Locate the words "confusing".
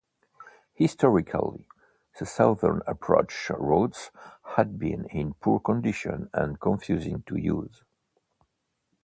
6.59-7.21